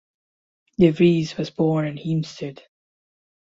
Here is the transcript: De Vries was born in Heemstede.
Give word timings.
De 0.79 0.89
Vries 0.89 1.37
was 1.37 1.51
born 1.51 1.85
in 1.87 1.95
Heemstede. 1.95 2.61